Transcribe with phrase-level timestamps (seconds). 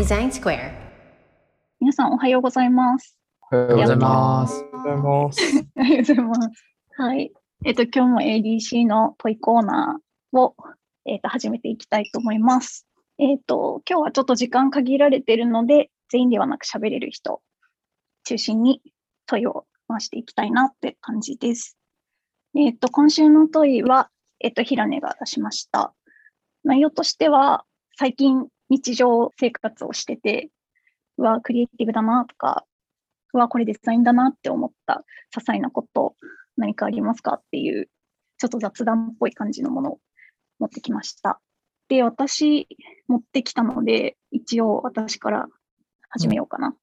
[0.00, 0.72] デザインスクエア。
[1.78, 3.18] 皆さんおはようございます。
[3.52, 4.64] おはようございます。
[4.72, 5.66] おはようございます。
[5.76, 6.64] おはようございます。
[6.96, 7.32] はい。
[7.66, 10.56] えっと、今日も ADC の問いコーナーを、
[11.04, 12.86] えっと、始めていきたいと思います。
[13.18, 17.42] えっと、今日はちょっと時間限られているので、全員ではなく喋れる人
[18.24, 18.80] 中心に
[19.26, 21.76] 問いを回していきたいなって感じです。
[22.56, 24.08] えっと、今週の問いは、
[24.40, 25.92] えっと、平根が出しました。
[26.64, 27.66] 内容としては、
[27.98, 30.48] 最近日常生活をしてて、
[31.18, 32.64] うわ、クリエイティブだなとか、
[33.34, 36.14] うわ、これデザインだなって思った些細なこと、
[36.56, 37.88] 何かありますかっていう、
[38.38, 39.98] ちょっと雑談っぽい感じのものを
[40.58, 41.40] 持ってきました。
[41.88, 42.68] で、私、
[43.08, 45.48] 持ってきたので、一応私から
[46.08, 46.74] 始めようかな。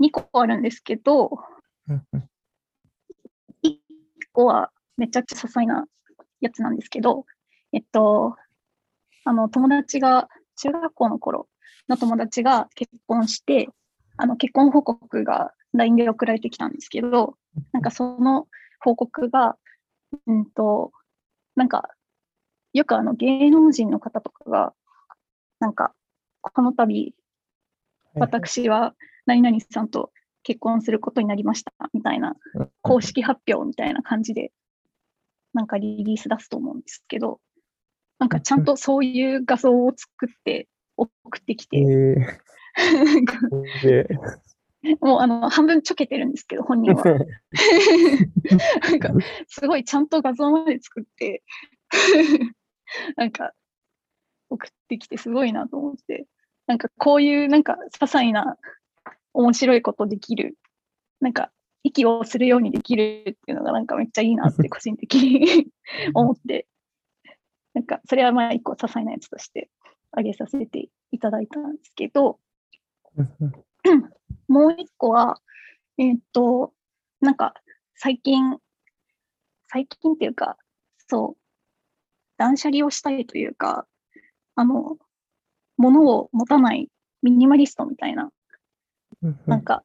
[0.00, 1.30] 2個あるんですけど、
[3.62, 3.78] 1
[4.32, 5.86] 個はめちゃくちゃ些細な
[6.40, 7.26] やつなんですけど、
[7.72, 8.36] えっと、
[9.24, 11.48] あの、友達が、中学校の頃
[11.88, 13.68] の友達が結婚して、
[14.16, 17.36] あの、結婚報告が LINE で送られてきたんですけど、
[17.72, 18.46] なんかその
[18.80, 19.56] 報告が、
[20.26, 20.92] うんと、
[21.56, 21.88] なんか、
[22.72, 24.74] よくあの芸能人の方とかが、
[25.60, 25.94] なんか、
[26.40, 27.14] この度、
[28.14, 28.94] 私は
[29.26, 32.36] 何々さんと結婚することになりました、みたいな、
[32.82, 34.52] 公式発表みたいな感じで、
[35.52, 37.40] なんかリリース出すと思うんですけど、
[38.24, 44.08] なんかちゃんとそういう画像を作って送ってきて、えー、で、
[45.02, 47.04] もうあの半分ちょけてるんですけど、本人は。
[48.88, 49.10] なんか
[49.46, 51.42] すごいちゃんと画像まで作って、
[53.16, 53.52] なんか
[54.48, 56.26] 送ってきてすごいなと思って、
[56.66, 58.56] なんかこういうなんか些細な
[59.34, 60.56] 面白いことできる、
[61.20, 61.52] なんか
[61.82, 65.66] 息をするようにできるっていうのがなんかめっちゃいいなって個人的に
[66.14, 66.66] 思って、
[67.74, 69.68] なんかそれはまあ一個些細なやつとして
[70.12, 72.38] あげさせていただいたんですけど、
[74.48, 75.40] もう一個は、
[75.98, 76.72] えーっと、
[77.20, 77.54] なんか
[77.96, 78.58] 最近、
[79.68, 80.56] 最近っていうか、
[81.08, 81.36] そう、
[82.36, 83.86] 断捨離をしたいというか、
[84.54, 84.96] あの、
[85.76, 86.88] 物を持たない
[87.22, 88.30] ミニマリストみたいな、
[89.46, 89.84] なんか、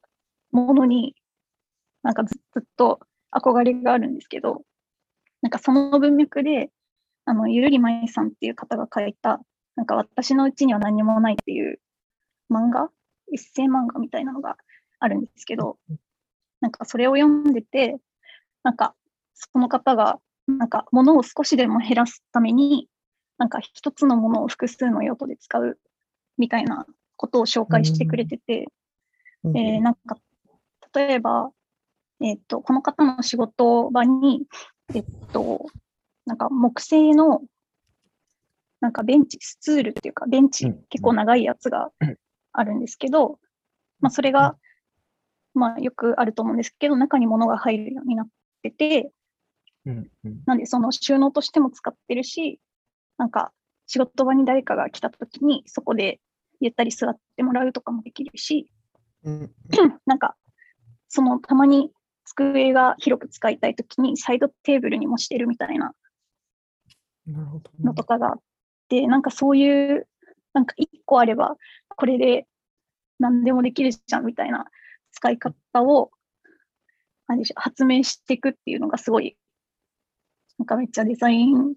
[0.52, 1.14] ものに、
[2.02, 3.00] なんかずずっと
[3.32, 4.62] 憧れがあるんですけど、
[5.42, 6.70] なんかその文脈で、
[7.24, 9.40] あの、ゆるりまいさんっていう方が書いた、
[9.76, 11.80] なんか私のうちには何もないっていう
[12.50, 12.90] 漫画？
[13.32, 14.56] エッセイ漫画みたいなのが
[14.98, 15.78] あるんですけど、
[16.60, 17.96] なんかそれを読んでて、
[18.62, 18.94] なんか
[19.34, 22.88] その方が、なんか物を少しでも減らすために、
[23.38, 25.78] なんか一つのものを複数の用途で使う
[26.36, 28.66] みたいなことを紹介してくれてて、
[29.44, 30.18] えーなんか
[30.92, 31.50] 例えば、
[32.20, 34.42] えっ、と、この方の仕事場に、
[34.94, 35.66] えっと、
[36.30, 37.42] なんか木製の、
[38.80, 40.84] なんかベンチ、スツールっていうか、ベンチうん。
[40.88, 41.90] 結構長いやつが
[42.52, 43.40] あるんですけど、
[43.98, 44.56] まあそれが、
[45.54, 48.28] まあよくあると思うんですけど、中に物が入るようになっ
[48.62, 49.10] てて、
[50.46, 52.60] なんでその収納としても使ってるし、
[53.18, 53.52] なんか
[53.88, 56.20] 仕事場に誰かが来た時にそこで
[56.60, 58.70] ゆったり座ってもらうとかもできるし、
[59.24, 59.50] うん。
[60.06, 60.36] なんか
[61.08, 61.90] そのたまに
[62.24, 65.92] 机が広く使いたい時にサイドテーブルにもしてるみたいな。
[67.26, 68.40] のとかがあっ
[68.88, 70.08] て、なんかそういう、
[70.52, 71.56] なんか一個あれば
[71.96, 72.46] これで
[73.20, 74.64] 何でもできるじゃんみたいな
[75.12, 76.10] 使い方を、
[77.26, 79.36] 何でしょう、発明していくっていうのがすごい、
[80.58, 81.74] なんかめっちゃデザイン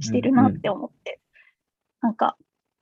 [0.00, 1.20] してるなって思って、
[2.00, 2.36] なんか、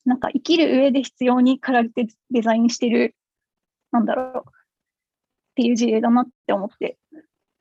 [0.04, 3.16] なんか生きる上で必要に駆られてデザインしてる、
[3.91, 4.52] なんだろう、っ
[5.56, 6.98] ていう事例だなって思って、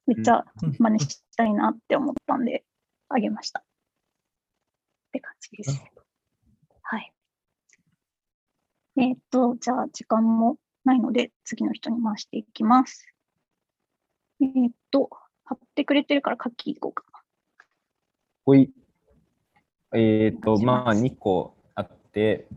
[0.05, 0.45] めっちゃ
[0.79, 2.63] 真似したいなって思ったんで、
[3.09, 3.63] あげました。
[5.13, 5.83] って感じです。
[6.81, 7.13] はい。
[8.97, 13.05] えーっと、じゃあ時間もないので、次の人に回していきます。
[14.41, 15.09] えーっと、
[15.45, 17.19] 貼ってくれてるから書きいこうかな。
[18.45, 18.71] ほい。
[19.93, 22.47] えっ、と、まあ、2個あって、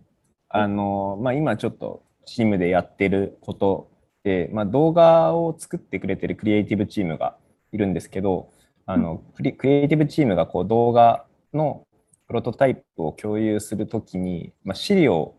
[0.49, 3.91] あの、まあ、今ちょっとチームでやってること
[4.25, 7.37] で、まあ、動画を作ってくれてるクリエイティブチームが
[7.73, 8.50] いるんですけど、
[8.87, 11.86] あの、クリクリエイティブチームがこう動画の
[12.26, 15.34] プロトタイプを共有するときに、まあ、資料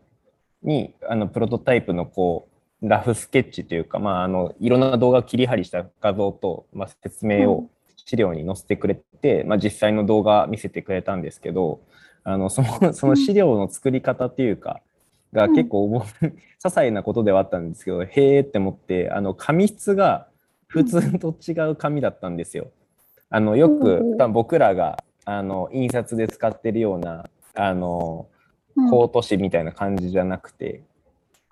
[0.62, 2.48] にあのプロトタイプのこ
[2.82, 11.80] うラフスケッチというか、まあ、あのいろんな動画を切り貼りした画像と、まあ、説明を資料に載せてくれて、まあ、実際の動画見せてくれたんですけど
[12.24, 14.80] あのそのその資料の作り方っていうか、
[15.32, 15.54] がうん。
[15.54, 20.28] 結構おも 些細なことではあったんですけど、へえって思ってあの紙質が
[20.66, 22.70] 普通と違う紙だったんですよ。
[23.30, 28.28] あのよく僕らがあの印刷で使ってるようなあの
[28.76, 28.90] うん。
[28.90, 30.82] コート紙みたいな感じじゃなくて、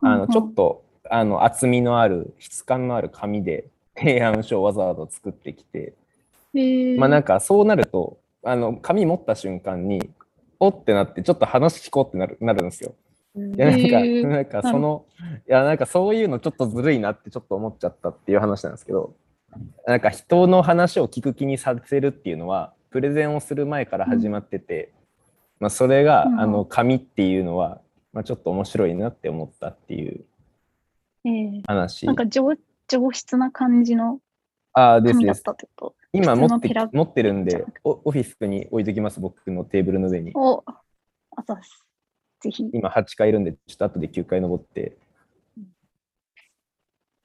[0.00, 0.28] あのうん。
[0.30, 5.92] ちょっとあの厚みのある質感のある紙で提案書をわざわざ作ってきて、
[6.54, 10.08] えー、まあなんかそうなるとあの紙持った瞬間に
[10.58, 12.94] おってなってちょっと話聞こうってなるなるんですよ。
[13.36, 14.26] いやなんか、へー。
[14.26, 15.04] なんかその
[15.48, 19.14] いやなんかそういうのちょっとずるいなってちょっと思っちゃったっていう話なんですけど
[19.86, 24.92] なんか人の話を聞く気にさせるっていうのはプレゼンをする前から始まってて、
[25.60, 27.80] まあ、それが、うんあの紙っていうのは、
[28.12, 30.24] まあ、ちょっと面白いなって思ったっていう
[31.24, 32.56] えー、話なんか上
[32.88, 34.20] 上質な感じの
[34.72, 35.94] 紙だったってこと？
[36.12, 40.62] 今持って持ってるんでじゃなくておオフィスに置いときます僕のテーブルの上にお、
[41.36, 41.84] あざっす。
[42.40, 42.64] ぜひ。
[42.72, 44.96] 今8階いるんで、ちょっと後で9階登って。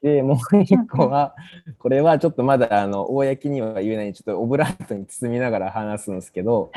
[0.02, 1.34] で、もう一個は、
[1.78, 6.72] これはちょっとまだ、あの、公には言えない、ちょっとオブラートに包みながら話すんですけど、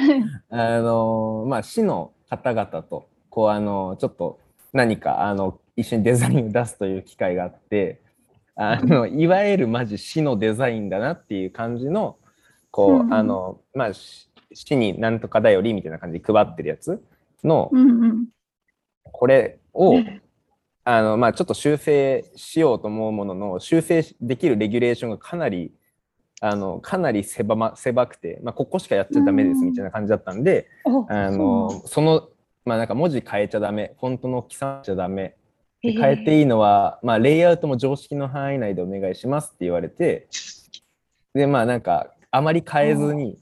[0.49, 4.39] あの、まあ、市の方々と、こう、あの、ちょっと
[4.73, 7.99] 何か、あの、一緒にデザインを出すという機会があって、
[8.55, 12.17] あの、いわゆるマジ市のデザインだなっていう感じの、
[12.71, 17.01] こうあの、まあ、し市になんとかだよりみたいな感じで配ってるやつ
[17.43, 17.69] の。
[19.03, 19.95] これを、
[20.87, 25.73] あのまあ、ちょっと修正しようと思うものの修正できるレギュレーションがかなり
[26.41, 32.29] あのかなり狭,、ま、狭くて、まあ、ここしかやっちゃダメですみたいな感じだったんで、おあのその、
[32.65, 35.35] まあ、なんか文字変えちゃダメフォントの大きさちゃダメ
[35.81, 40.27] 変えていいのは、まあ、レイアウトも常識の範囲内でお願いしますって言われて
[41.33, 43.39] でまあなんかあまり変えずに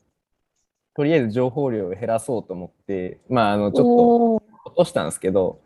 [0.96, 4.53] とりあえず情報量を減らそうと思ってまああのちょっと。
[4.66, 5.62] 落としたんですけど、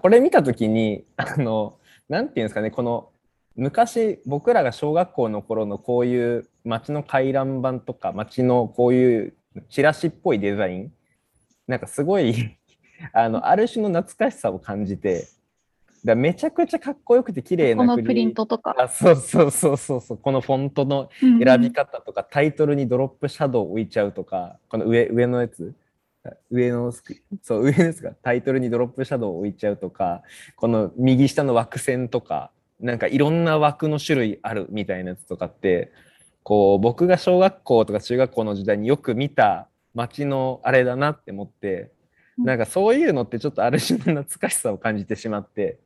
[0.00, 1.78] これ見たときに、あの、
[2.08, 3.10] なんていうんですかね、この、
[3.56, 9.34] 昔、僕らが小学校の頃のこういう街の回覧板とか、街のこういう
[9.68, 10.92] チラシっぽいデザイン、
[11.66, 12.56] なんかすごい、
[13.12, 15.26] あの、ある種の懐かしさを感じて、
[16.04, 18.46] だめちゃくちゃかっこよくて綺麗なこのプリント。
[18.46, 18.74] トとか。
[18.78, 25.74] あそうそうそうそうそう、このフォントの選選び方とか、タイトルにドロップシャドウを置いちゃうとか、この上上のやつ、
[26.50, 30.22] 上のスクそう上のやつがタイトルにドロップシャドウを置いちゃうとか、
[30.56, 35.92] この右下の枠線とか、なんかいろんな枠の種類あるみたいなやつとかって、
[36.42, 41.90] こう僕が小学校とか中学校の時代によく見た街のあれだなって思って、
[42.38, 45.78] なんかそういうのってちょっとある種の懐かしさを感じてしまって、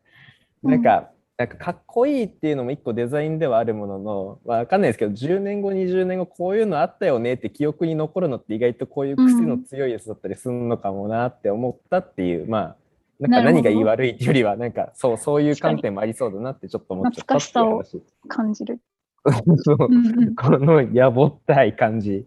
[0.63, 1.11] なんか、
[1.43, 12.77] なんかかっこいいっていうのも一個デザインではあるものの、まあ、わかんないですけど10年後20年後こういうのあったよねって記憶に残るのって意外とこういう癖の強いやつだったりするのかもなって思ったっていう、まあ
[13.19, 18.03] なんか何が言い悪いっていうよりはなんかそうそういう観点もありそうだなってちょっと思っちゃったっていう話。
[18.29, 18.81] 感じる。
[19.65, 22.25] そううんうんこのやぼったい感じっ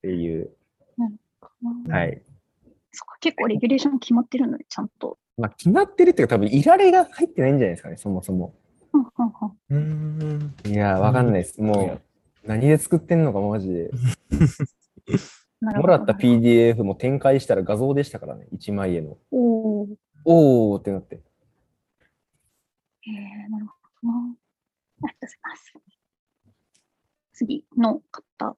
[0.00, 0.50] ていう、
[1.90, 2.22] はい。
[2.92, 5.18] そっか結構レギュレーション決まってるのに、ちゃんと。
[5.36, 8.54] まあ、決まってるっていうか多分いられが入ってないんじゃないですかね、そもそも。
[10.64, 11.60] いやー、わかんないです。
[11.60, 12.00] も
[12.44, 13.90] う、何で作ってんのかマジで。
[15.60, 19.18] もらった PDF も展開したら画像でしたからね、1枚絵の。
[19.30, 21.16] おーおーってなって。
[21.16, 21.20] へ
[23.10, 23.72] えなるほ
[24.02, 24.18] どな。
[24.18, 25.74] ありがとうございます。
[27.34, 28.56] 次の方、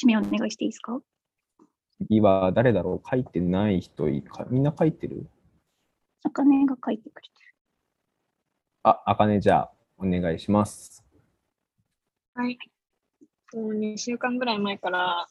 [0.00, 1.00] 指名お願いしていいですか？
[2.06, 3.08] 次は誰だろう？
[3.08, 5.26] 書いてない人いか、みんな書いてる？
[6.24, 7.34] あかねが書いてくれて
[8.84, 11.04] あ、あかねじゃあ、お願いします。
[12.34, 12.58] はい。
[13.54, 15.28] もう2週間ぐらい前から、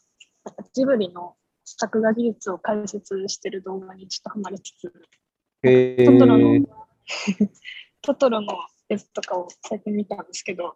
[0.73, 1.35] ジブリの
[1.65, 4.93] 作画技術を解説してる動画にちょっとハマりつつ、
[5.63, 6.65] へトトロのー。
[8.01, 8.53] トトロの
[8.89, 10.75] やつとかを最近見たんですけど、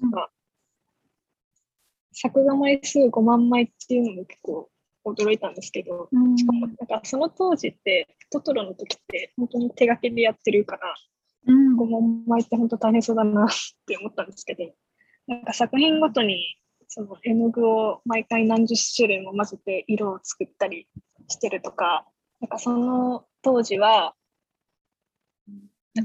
[0.00, 0.30] なんか
[2.12, 4.70] 作画枚数5万枚っていうのも結構
[5.12, 6.36] 驚いたんですけど、うん。
[6.36, 10.94] しかもなんかその当時ってトトロの時って本当に手書きでやってるから、
[11.46, 11.76] うん。
[11.76, 13.48] 5万枚って本当大変そうだなっ
[13.86, 14.64] て思ったんですけど、
[15.26, 20.88] なんか作品ごとにその絵の具を毎回何十種類も混ぜて色を作ったり
[21.28, 22.06] してるとか、
[22.40, 24.14] なんかその当時は、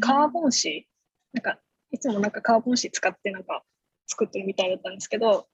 [0.01, 0.85] カーボン紙、
[1.33, 1.59] なんか
[1.91, 3.63] いつもなんかカーボン紙使ってなんか
[4.07, 5.47] 作ってるみたいだったんですけど、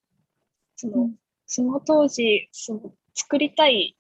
[0.76, 1.16] その,、うん。
[1.46, 3.98] その当時その作りたい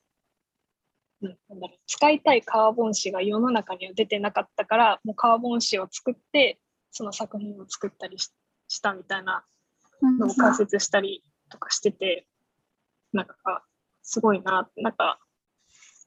[1.21, 6.59] なんなんだろう使いたいカーボン紙が世の中には出てなかったからもうカーボン紙を作って
[6.91, 9.43] その作品を作ったりしたみたいな
[10.01, 12.25] のを解説したりとかしてて
[13.11, 13.35] なんか
[14.01, 15.19] すごいななんか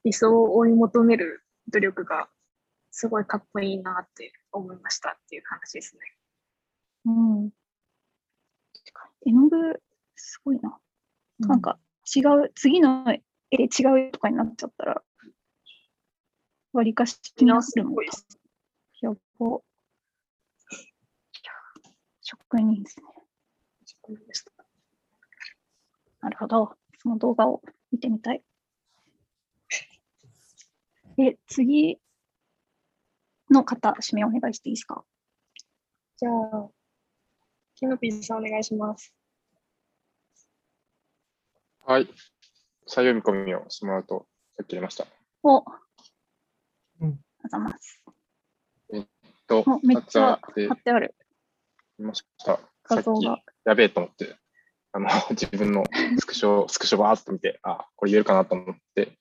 [0.03, 2.27] 理想を追い求める努力が
[2.89, 6.01] すごいかっこいいなって思いましたっていう話ですね。
[7.05, 7.11] う
[7.45, 7.49] ん。
[9.25, 9.81] 絵の具、
[10.15, 10.77] すごいな。
[11.39, 11.79] なんか
[12.15, 13.05] 違う、次の
[13.51, 15.01] 絵で違うとかになっちゃったら、
[16.73, 18.27] わりかし気になってるもんすごいです
[19.01, 19.45] やっぱ。
[19.45, 19.59] いや
[22.21, 23.05] 職人ですね。
[26.21, 26.75] なるほど。
[26.99, 28.43] その動画を見てみたい。
[31.15, 31.99] で、次
[33.51, 35.05] の方、指名お願いしていいですか？
[36.17, 36.69] じゃあ、
[37.75, 39.13] キノピーさんお願いします。
[41.85, 42.07] はい。
[42.87, 44.25] 採用見込みをしてもらうと、
[44.57, 45.05] さっき入れました。
[45.43, 45.63] お、あ
[47.01, 48.03] うんりがとうございます。
[49.47, 51.15] と、おめっちゃ貼ってある
[51.99, 52.59] みました。
[52.85, 53.41] 画像が。
[53.65, 54.35] やべえと思って、
[54.93, 55.83] あの、 自分の
[56.17, 59.17] スクショ、スクショバーっと見て、あ、これ言えるかなと思って、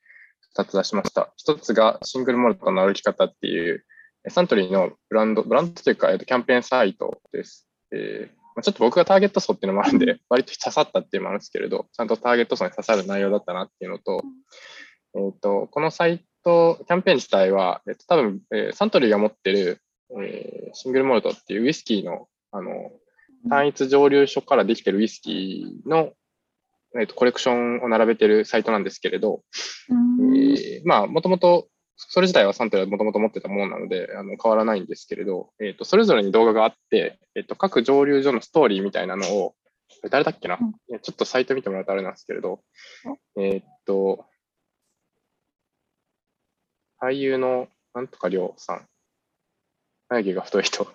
[0.56, 1.32] 2つ出しました。
[1.44, 3.84] 1つがシングルモルトの歩き方っていう、
[4.24, 7.68] えサントリーのブランド、ブランドというか、えっと、キャンペーンサイトです。
[7.90, 14.22] えーまあちょっと僕がターゲット層っていうのもあるんで、割と刺さったっていうのもあるんですけれど、ちゃんとターゲット層に刺さる内容だったなっていうのと、
[15.14, 19.80] えっと、このサイト、キャンペーン自体は、えっと、多分、えーサントリーが持ってる、
[20.20, 22.70] えーシングルモルトっていうウイスキーの、あの、
[23.48, 26.12] 単一蒸留所からできてるウイスキーの、
[26.98, 29.42] えっとコレクションを並べてるサイトなんですけれど、
[29.88, 30.36] うん。
[30.36, 31.68] えーまあ、もともと、
[32.08, 39.54] それ自体はサントリーはもともと持ってたものなので、あの変わらないんですけれど、えっ、と、それぞれに動画があって、えっ、と、各蒸留所のストーリーみたいなのを、
[40.10, 42.60] 誰だっけな、うんいやちょっとサイト見てもらうとあれなんですけれど、
[43.38, 44.26] えっ、と、
[47.00, 48.86] 俳優のなんとかりょうさん。
[50.08, 50.86] 眉毛が太い人。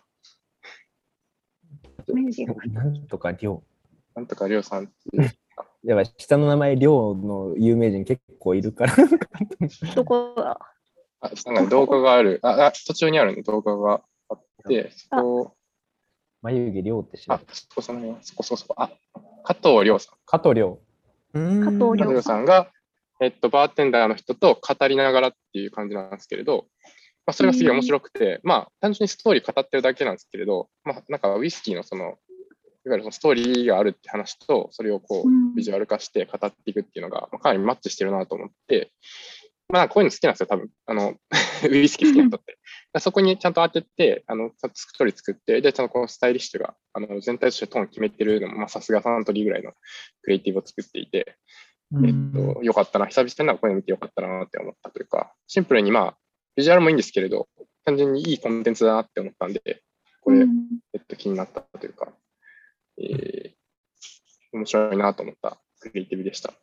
[2.72, 3.62] なんとか量。
[4.16, 5.32] なんとかりょうさんっていう。
[5.84, 8.96] やばい、下の名前、量の有名人結構いるから。
[9.96, 10.77] どこだ
[11.22, 12.40] あ、なんか動画がある。
[12.44, 15.54] あ、あ途中にあるね、動画があって、そこ、
[16.42, 18.92] 眉毛量って知らあそこその、そこそこそこ、あ、
[19.44, 20.16] 加藤亮さん。
[20.26, 20.80] 加藤量。
[21.34, 21.80] うーん。
[21.80, 22.72] 加藤亮亮さんが、
[23.20, 26.68] えっと、バーテンダーの人と語りながらっていう感じなんですけれど、
[27.26, 32.04] まあ、それがすげえ面白くて、まあ、単純にストーリー語ってるだけなんですけれど、まあ、なんかウイスキーのその、
[32.86, 38.92] いわゆるそのストーリーがあるって話と、それをこうビジュアル化して語っていくっていうのが、まあかなりマッチしてるなと思って、
[39.70, 40.70] まあ、こういうの好きなんですよ、多分。
[40.86, 41.16] あの、
[41.70, 42.58] ウイスキー好きな人って。
[43.00, 49.74] そこにちゃんと当てて、あの、ちゃんとストーリー作って、で、ちゃんとこのスタイリッシュが、あの、全体としてトーン決めてるのも、まあ、さすがサントリーぐらいの
[50.22, 51.38] クリエイティブを作っていて、
[51.94, 56.18] えっと、よかったな、久々にこういうの見てよかったなって思ったというか、シンプルにまあ、
[56.56, 57.48] ビジュアルもいいんですけれど、
[57.84, 59.84] 単純にいいコンテンツだなって思ったんで、
[60.22, 62.14] これ、うんえっと、気になったというか、
[63.00, 63.54] えー、
[64.54, 66.54] 面白いなと思ったクリエイティブでした。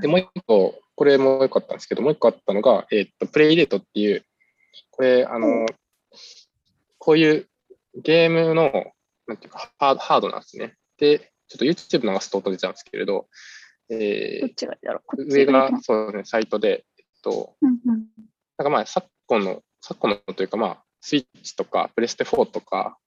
[0.00, 4.24] で、もう一個、これも良かったんですけど、もう一個あったのが、えっと、プレイデートっていう、
[4.90, 5.66] これ、あの、
[6.98, 7.48] こういう
[7.94, 8.92] ゲームの、
[9.26, 10.76] なんていうか、ハードハードなんですね。
[10.98, 13.28] で、ちょっと YouTube 流すと音出ちゃうんですけれど、
[13.90, 14.54] えー
[15.16, 18.06] 上がそうですね、サイトで、えっと、うんうん。
[18.58, 22.98] なんかまあ、昨今の、昨今のというかまあ、スイッチとか、プレステ4とか、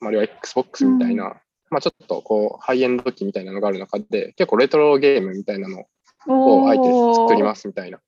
[0.00, 1.40] まあ、あるいは Xbox みたいな、
[1.70, 5.86] まあちょっとこう、ハイエンド機みたいなのがある中で、結構レトロゲームみたいなの
[6.28, 8.00] をあえて作りますみたいな。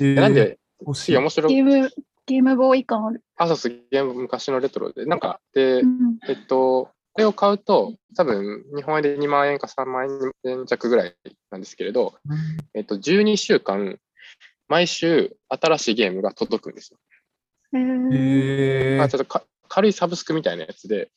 [0.00, 1.04] なんで、欲しい。
[1.12, 1.54] 次面白い。
[1.54, 1.90] ゲーム、
[2.26, 3.22] ゲームボーイ感ある。
[3.36, 11.16] あ、そうそう、ゲーム昔のレトロで、なんか、でう、んえっと、これを買うと、多分、日本円で2万円か3万円弱ぐらい
[11.50, 12.14] なんですけれど、
[12.74, 13.98] えっと、12週間、
[14.68, 16.98] 毎週新しいゲームが届くんですよ。
[17.72, 21.10] へーへまあ、ちょっとか軽いサブスクみたいなやつで、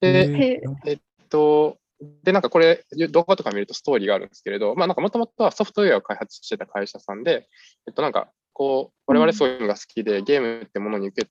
[0.00, 0.98] で、へえっ
[1.28, 1.78] と、
[2.22, 7.48] で、なんかこれ、動画とか見るとストーリーがあるんですけれど、まあなんかもともとはソフトウェアを開発してた会社さんで、
[7.86, 11.28] えっとなんかこう、我々そういうのが好きで、ゲームってものに受け、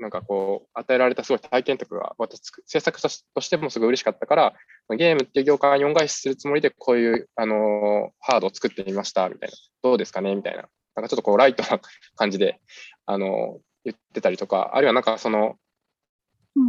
[0.00, 4.54] なんかこう、与えられたすごい体験とかが、私、制作者としてもすごい嬉しかったから、
[4.96, 9.54] ゲームっていう業界に恩返しするつもりで、こういう、あのハードを作ってみました、みたいな。
[9.82, 10.68] どうですかねみたいな。
[10.96, 11.80] なんかちょっとこう、ライトな
[12.16, 12.60] 感じで、
[13.06, 15.56] あの言ってたりとか、あるいはなんかその、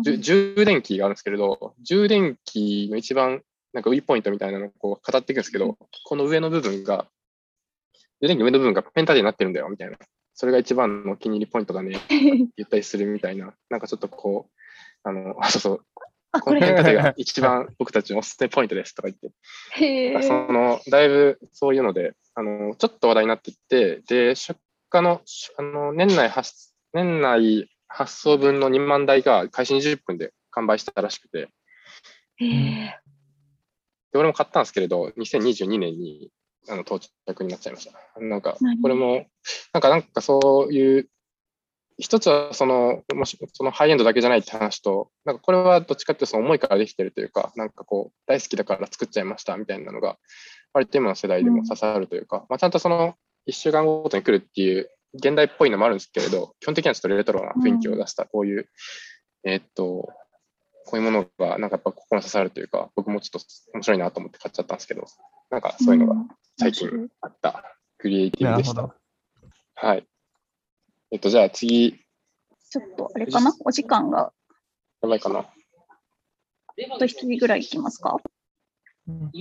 [0.03, 3.41] 充電器があるんですけれど、充電器の一番
[3.73, 7.07] なんかウィーポイントみたいなのをこう語っていくんですけど、この上の部分が、
[8.21, 9.97] 充電器の上の部分がペンタでになってるんだよみたいな。
[10.33, 14.59] それが一番のお気に入りポイントだねって言ったりするみたいな、 なんかちょっとこう、
[15.03, 15.85] あの、あ、 そうそう、
[16.31, 16.53] あ、こ。
[16.53, 19.31] のペンタでが一番僕たちのおすすめポイントですとか言って、
[19.73, 24.57] へそーの、だいぶそういうので、あの、ちょっと話題になっていって、で、出
[24.93, 25.21] 荷の、
[25.57, 31.47] あの、年内発、年内発送分の2万台が開始20分で完売したらしくて、
[32.37, 36.29] で、俺も買ったんですけれど、2022年に
[36.67, 38.19] あの到着になっちゃいました。
[38.19, 39.27] なんか何、これも、
[39.73, 41.09] なんか、なんかそういう、
[41.97, 50.17] 一つはその、もし、そのハイエンドだけじゃないって話と、なんかこれはどっちかっていうとその思いからできてるというか、なんかこう、大好きだから作っちゃいましたみたいなのが、
[50.73, 58.69] 割と今の世代でも刺さるというか、まあちゃんとその、一週間ごとに来るっていう現代っぽいのもあるんですけれど、基本的にはちょっとレトロな雰囲気を出した、こういう、
[59.43, 60.09] えーっと、
[60.87, 65.05] こういうものが、なんかやっぱ心に刺さるというか、僕もちょっと面白いなと思って買っちゃったんですけど、
[65.49, 66.89] なんかそういうのがん最近
[67.21, 67.63] あった
[67.97, 68.93] クリエイティブでしたなるほ
[69.81, 69.87] ど。。
[69.87, 70.07] はい。
[71.11, 71.99] えっと、じゃあ次、
[72.69, 73.53] ちょっとあれかな？
[73.63, 74.33] お時間が
[75.01, 75.39] やばいかな。
[75.39, 75.45] あ
[76.99, 78.17] と一人ぐらいいきますか？
[79.07, 79.31] うん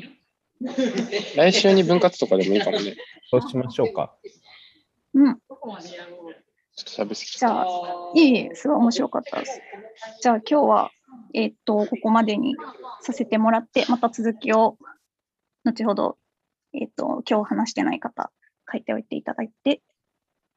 [1.37, 2.95] 来週に分割とかでもいいかもね。
[3.29, 4.17] そうしましょうか。
[5.15, 5.37] うん。
[5.37, 7.63] ちょっと喋りすぎちじゃ。
[7.63, 7.67] あ、
[8.15, 9.61] いえいえ、すごい面白かったです。
[10.23, 10.91] じゃあ今日は、
[11.33, 12.57] えーっと、ここまでに
[13.01, 14.77] させてもらって、また続きを、
[15.65, 16.19] 後ほど、
[16.73, 18.33] えーっと、今日話してない方、
[18.71, 19.83] 書いておいていただいて、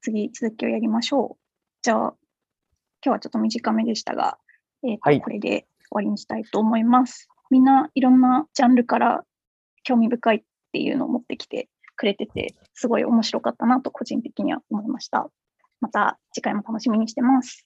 [0.00, 1.44] 次、続きをやりましょう。
[1.82, 2.16] じゃあ、今
[3.02, 4.38] 日はちょっと短めでしたが、
[4.82, 7.28] えーっとはいこれで終わりにしたいと思います。
[7.50, 9.24] みんないろんなジャンルから
[9.84, 15.28] 興味深いっていうのを持ってきてくれてて、すごい面白かったなと個人的には思いました。
[15.80, 17.64] また次回も楽しみにしてます。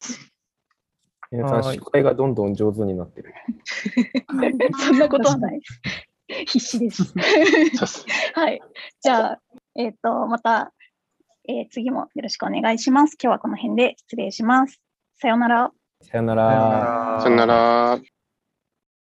[1.30, 3.32] 皆さん、はい司会がどんどん上手になってる。
[4.80, 5.80] そんなことはないです。
[6.46, 7.14] 必死です。
[8.34, 8.60] はい。
[9.00, 9.40] じゃあ、
[9.76, 10.72] えっ、と、また、
[11.48, 13.16] えー次もよろしくお願いします。
[13.22, 14.80] 今日はこの辺で失礼します。
[15.16, 15.72] さようなら。
[16.02, 16.34] さよな。
[16.34, 18.21] らさよなら。